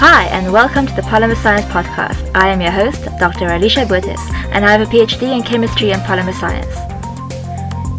[0.00, 2.30] Hi, and welcome to the Polymer Science Podcast.
[2.32, 3.48] I am your host, Dr.
[3.48, 4.20] Alicia Buertes,
[4.52, 6.72] and I have a PhD in chemistry and polymer science.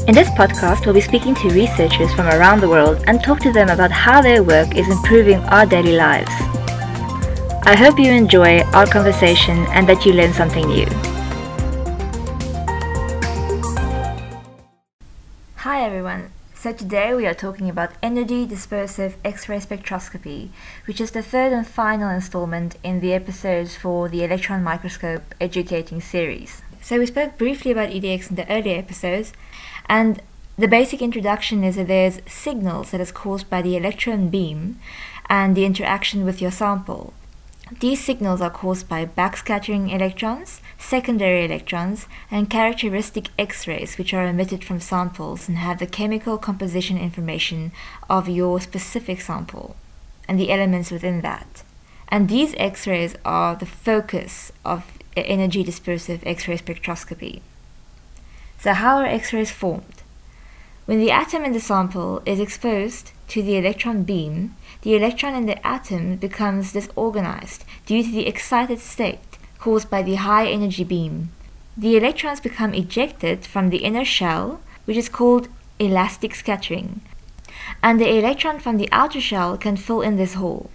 [0.07, 3.51] In this podcast, we'll be speaking to researchers from around the world and talk to
[3.51, 6.31] them about how their work is improving our daily lives.
[7.63, 10.87] I hope you enjoy our conversation and that you learn something new.
[15.57, 16.31] Hi everyone,
[16.61, 20.49] so today we are talking about energy dispersive X-ray spectroscopy,
[20.87, 26.01] which is the third and final installment in the episodes for the electron microscope educating
[26.01, 26.61] series.
[26.81, 29.31] So we spoke briefly about EDX in the earlier episodes,
[29.87, 30.21] and
[30.57, 34.81] the basic introduction is that there's signals that is caused by the electron beam
[35.29, 37.13] and the interaction with your sample.
[37.71, 44.63] These signals are caused by backscattering electrons, secondary electrons, and characteristic X-rays which are emitted
[44.63, 47.71] from samples and have the chemical composition information
[48.09, 49.75] of your specific sample
[50.27, 51.63] and the elements within that.
[52.07, 57.41] And these X-rays are the focus of energy dispersive X-ray spectroscopy.
[58.59, 60.01] So how are X-rays formed?
[60.89, 65.45] When the atom in the sample is exposed to the electron beam, the electron in
[65.45, 71.29] the atom becomes disorganized due to the excited state caused by the high energy beam.
[71.77, 77.01] The electrons become ejected from the inner shell, which is called elastic scattering,
[77.83, 80.71] and the electron from the outer shell can fill in this hole.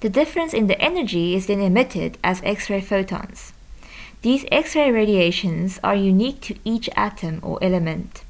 [0.00, 3.52] The difference in the energy is then emitted as X-ray photons.
[4.22, 8.24] These X-ray radiations are unique to each atom or element.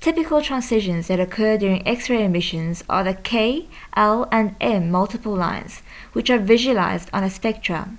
[0.00, 5.82] Typical transitions that occur during X-ray emissions are the K, L, and M multiple lines,
[6.14, 7.90] which are visualized on a spectra.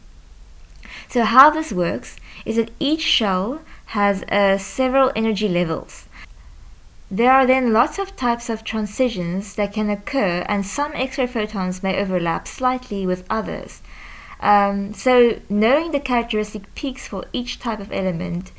[1.10, 6.08] So how this works is that each shell has uh, several energy levels.
[7.12, 11.84] There are then lots of types of transitions that can occur and some X-ray photons
[11.84, 13.82] may overlap slightly with others.
[14.40, 18.54] Um, so knowing the characteristic peaks for each type of element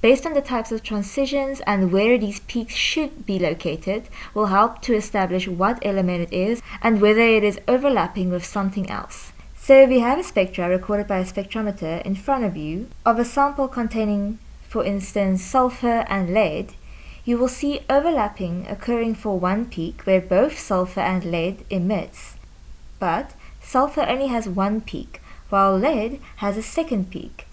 [0.00, 4.80] based on the types of transitions and where these peaks should be located will help
[4.82, 9.32] to establish what element it is and whether it is overlapping with something else.
[9.56, 13.24] So we have a spectra recorded by a spectrometer in front of you of a
[13.24, 14.38] sample containing,
[14.68, 16.72] for instance, sulfur and lead,
[17.24, 22.36] you will see overlapping occurring for one peak where both sulfur and lead emits.
[22.98, 27.46] But sulfur only has one peak, while lead has a second peak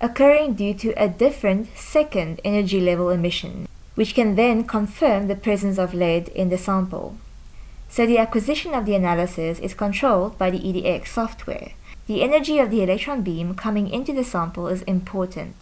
[0.00, 5.78] occurring due to a different second energy level emission, which can then confirm the presence
[5.78, 7.16] of lead in the sample.
[7.88, 11.72] So the acquisition of the analysis is controlled by the EDX software.
[12.06, 15.54] The energy of the electron beam coming into the sample is important,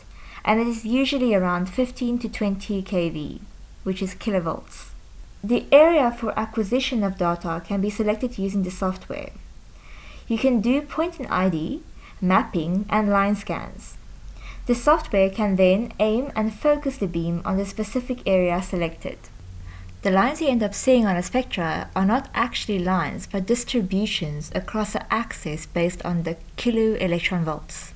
[0.44, 3.40] and it is usually around 15 to 20 kV,
[3.84, 4.90] which is kilovolts.
[5.44, 9.30] The area for acquisition of data can be selected using the software.
[10.26, 11.82] You can do point and ID,
[12.20, 13.98] mapping, and line scans.
[14.66, 19.18] The software can then aim and focus the beam on the specific area selected.
[20.02, 24.52] The lines you end up seeing on a spectra are not actually lines but distributions
[24.54, 27.92] across an axis based on the kilo electron volts.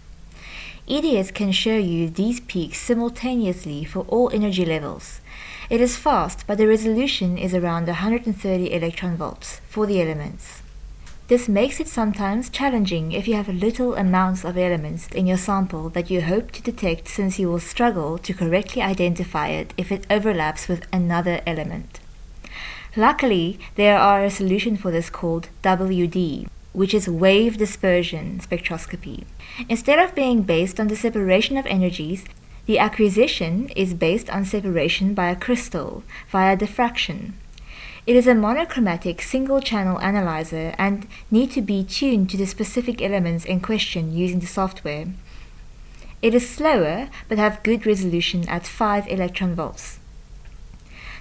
[0.89, 5.21] EDX can show you these peaks simultaneously for all energy levels.
[5.71, 10.63] It is fast, but the resolution is around 130 electron volts for the elements.
[11.29, 15.89] This makes it sometimes challenging if you have little amounts of elements in your sample
[15.89, 20.07] that you hope to detect since you will struggle to correctly identify it if it
[20.09, 21.99] overlaps with another element.
[22.95, 29.25] Luckily, there are a solution for this called WD, which is wave dispersion spectroscopy.
[29.69, 32.25] Instead of being based on the separation of energies,
[32.67, 37.37] the acquisition is based on separation by a crystal via diffraction.
[38.07, 43.45] It is a monochromatic single-channel analyzer and need to be tuned to the specific elements
[43.45, 45.07] in question using the software.
[46.23, 49.99] It is slower but have good resolution at 5 electron volts.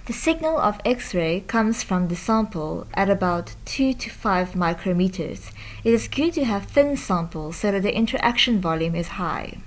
[0.06, 5.52] The signal of X-ray comes from the sample at about 2 to 5 micrometers.
[5.84, 9.58] It is good to have thin samples so that the interaction volume is high.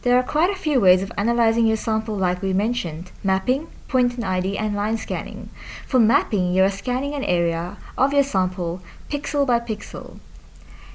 [0.00, 4.14] There are quite a few ways of analyzing your sample like we mentioned, mapping, point
[4.14, 5.50] and ID, and line scanning.
[5.86, 8.80] For mapping, you are scanning an area of your sample
[9.10, 10.18] pixel by pixel.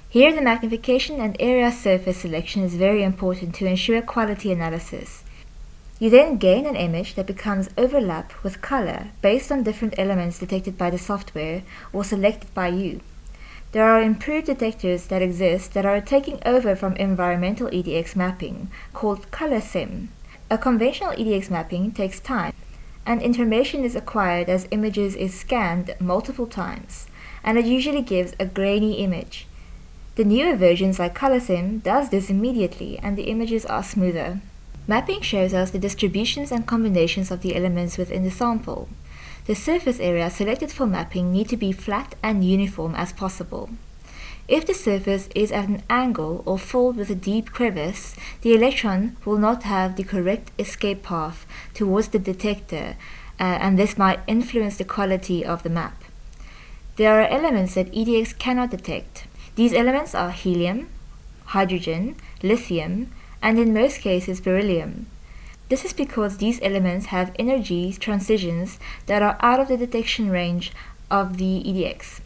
[0.09, 5.23] Here, the magnification and area surface selection is very important to ensure quality analysis.
[5.99, 10.75] You then gain an image that becomes overlap with color based on different elements detected
[10.75, 11.61] by the software
[11.93, 13.01] or selected by you.
[13.73, 19.29] There are improved detectors that exist that are taking over from environmental EDX mapping called
[19.29, 20.07] ColorSEM.
[20.49, 22.53] A conventional EDX mapping takes time
[23.07, 27.07] and information is acquired as images is scanned multiple times,
[27.43, 29.47] and it usually gives a grainy image.
[30.15, 34.41] The newer versions like ColorSEM does this immediately and the images are smoother.
[34.87, 38.89] Mapping shows us the distributions and combinations of the elements within the sample.
[39.45, 43.69] The surface area selected for mapping need to be flat and uniform as possible.
[44.47, 49.17] If the surface is at an angle or filled with a deep crevice, the electron
[49.25, 52.95] will not have the correct escape path towards the detector
[53.39, 56.01] uh, and this might influence the quality of the map.
[56.95, 59.27] There are elements that EDX cannot detect.
[59.55, 60.89] These elements are helium,
[61.47, 63.11] hydrogen, lithium,
[63.41, 65.07] and in most cases beryllium.
[65.69, 70.71] This is because these elements have energy transitions that are out of the detection range
[71.11, 72.21] of the EDX.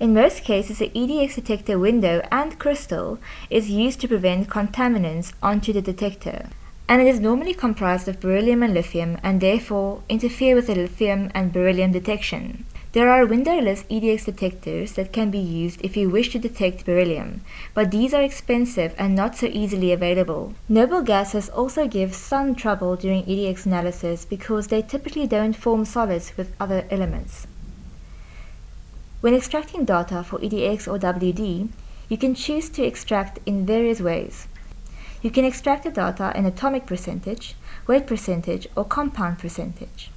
[0.00, 3.18] In most cases, the EDX detector window and crystal
[3.50, 6.48] is used to prevent contaminants onto the detector,
[6.88, 11.30] and it is normally comprised of beryllium and lithium and therefore interfere with the lithium
[11.34, 12.64] and beryllium detection.
[12.92, 17.40] There are windowless EDX detectors that can be used if you wish to detect beryllium,
[17.72, 20.54] but these are expensive and not so easily available.
[20.68, 26.36] Noble gases also give some trouble during EDX analysis because they typically don't form solids
[26.36, 27.46] with other elements.
[29.22, 31.68] When extracting data for EDX or WD,
[32.08, 34.48] you can choose to extract in various ways.
[35.22, 37.54] You can extract the data in atomic percentage,
[37.86, 40.10] weight percentage, or compound percentage.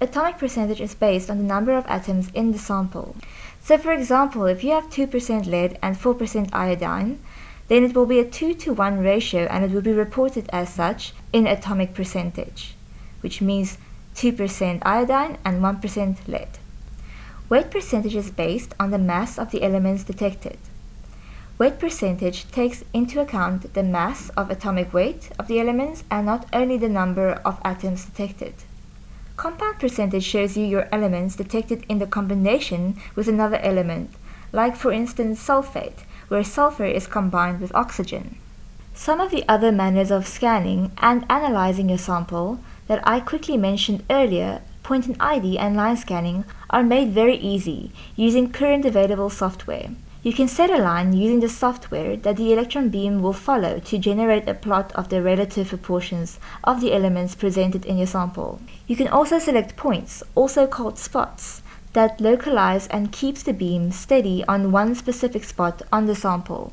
[0.00, 3.14] Atomic percentage is based on the number of atoms in the sample.
[3.62, 7.20] So for example, if you have 2% lead and 4% iodine,
[7.68, 10.68] then it will be a 2 to 1 ratio and it will be reported as
[10.68, 12.74] such in atomic percentage,
[13.20, 13.78] which means
[14.16, 16.48] 2% iodine and 1% lead.
[17.48, 20.58] Weight percentage is based on the mass of the elements detected.
[21.56, 26.46] Weight percentage takes into account the mass of atomic weight of the elements and not
[26.52, 28.54] only the number of atoms detected.
[29.36, 34.10] Compound percentage shows you your elements detected in the combination with another element,
[34.52, 38.36] like for instance sulfate, where sulfur is combined with oxygen.
[38.94, 44.04] Some of the other manners of scanning and analyzing your sample that I quickly mentioned
[44.10, 49.90] earlier point and ID and line scanning are made very easy using current available software.
[50.22, 53.98] You can set a line using the software that the electron beam will follow to
[53.98, 58.62] generate a plot of the relative proportions of the elements presented in your sample.
[58.86, 61.60] You can also select points, also called spots,
[61.92, 66.72] that localize and keeps the beam steady on one specific spot on the sample.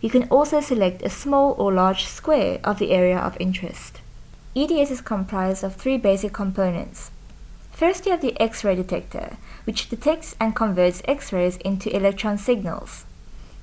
[0.00, 4.00] You can also select a small or large square of the area of interest.
[4.56, 7.12] EDS is comprised of three basic components.
[7.74, 13.04] First, you have the X-ray detector, which detects and converts X-rays into electron signals.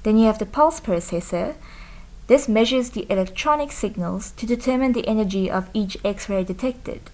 [0.04, 1.56] Then you have the pulse processor.
[2.28, 7.10] This measures the electronic signals to determine the energy of each X-ray detected.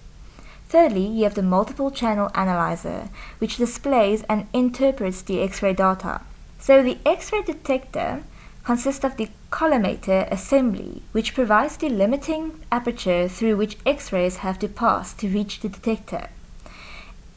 [0.68, 6.22] Thirdly, you have the multiple channel analyzer, which displays and interprets the X-ray data.
[6.58, 8.24] So the X-ray detector
[8.64, 14.68] consists of the collimator assembly, which provides the limiting aperture through which X-rays have to
[14.68, 16.30] pass to reach the detector.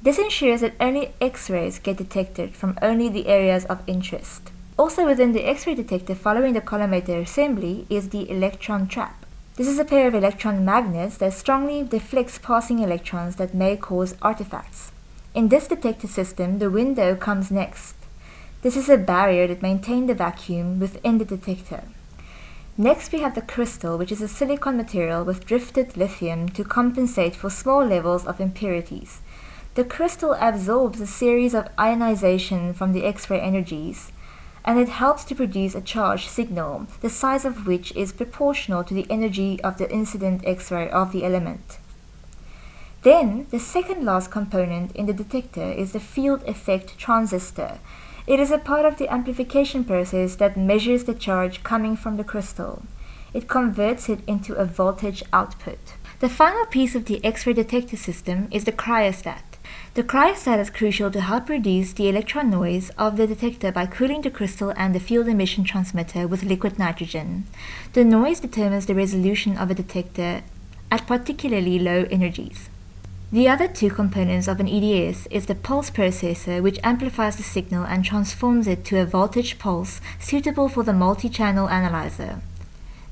[0.03, 4.51] This ensures that only X-rays get detected from only the areas of interest.
[4.77, 9.25] Also within the X-ray detector following the collimator assembly is the electron trap.
[9.57, 14.15] This is a pair of electron magnets that strongly deflects passing electrons that may cause
[14.23, 14.91] artifacts.
[15.35, 17.95] In this detector system, the window comes next.
[18.63, 21.83] This is a barrier that maintains the vacuum within the detector.
[22.75, 27.35] Next we have the crystal, which is a silicon material with drifted lithium to compensate
[27.35, 29.21] for small levels of impurities.
[29.73, 34.11] The crystal absorbs a series of ionization from the X-ray energies,
[34.65, 38.93] and it helps to produce a charge signal, the size of which is proportional to
[38.93, 41.79] the energy of the incident X-ray of the element.
[43.03, 47.79] Then, the second last component in the detector is the field effect transistor.
[48.27, 52.25] It is a part of the amplification process that measures the charge coming from the
[52.25, 52.83] crystal.
[53.33, 55.79] It converts it into a voltage output.
[56.19, 59.50] The final piece of the X-ray detector system is the cryostat.
[59.93, 64.21] The cryostat is crucial to help reduce the electron noise of the detector by cooling
[64.21, 67.43] the crystal and the field emission transmitter with liquid nitrogen.
[67.91, 70.43] The noise determines the resolution of a detector
[70.89, 72.69] at particularly low energies.
[73.33, 77.83] The other two components of an EDS is the pulse processor, which amplifies the signal
[77.83, 82.39] and transforms it to a voltage pulse suitable for the multi-channel analyzer.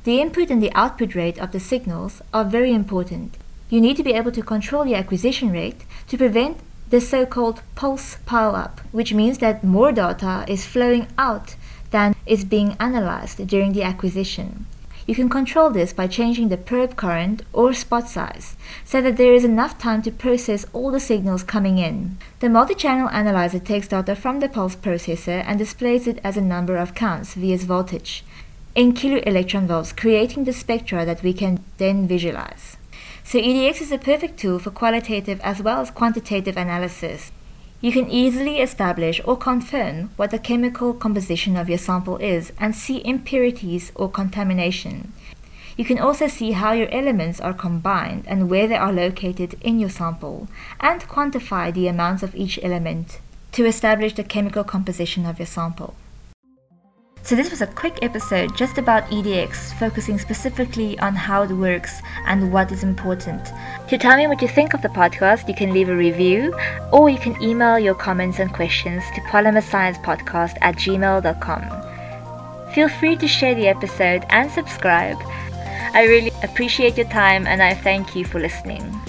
[0.05, 3.36] The input and the output rate of the signals are very important.
[3.69, 6.57] You need to be able to control the acquisition rate to prevent
[6.89, 11.55] the so-called pulse pile-up, which means that more data is flowing out
[11.91, 14.65] than is being analyzed during the acquisition.
[15.08, 18.55] You can control this by changing the probe current or spot size
[18.86, 22.17] so that there is enough time to process all the signals coming in.
[22.41, 26.77] The multi-channel analyzer takes data from the pulse processor and displays it as a number
[26.77, 28.24] of counts via voltage
[28.75, 32.77] in kilo electron volts, creating the spectra that we can then visualize.
[33.29, 37.31] So EDX is a perfect tool for qualitative as well as quantitative analysis.
[37.79, 42.75] You can easily establish or confirm what the chemical composition of your sample is and
[42.75, 45.13] see impurities or contamination.
[45.77, 49.79] You can also see how your elements are combined and where they are located in
[49.79, 50.48] your sample,
[50.79, 53.19] and quantify the amounts of each element
[53.51, 55.93] to establish the chemical composition of your sample.
[57.21, 62.01] So this was a quick episode just about EDX, focusing specifically on how it works
[62.25, 63.51] and what is important.
[63.89, 66.57] To tell me what you think of the podcast, you can leave a review
[66.91, 72.73] or you can email your comments and questions to polymersciencepodcast at gmail.com.
[72.73, 75.17] Feel free to share the episode and subscribe.
[75.93, 78.99] I really appreciate your time and I thank you for listening.